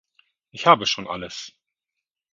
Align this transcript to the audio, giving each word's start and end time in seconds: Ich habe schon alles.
Ich 0.49 0.65
habe 0.65 0.87
schon 0.87 1.07
alles. 1.07 1.53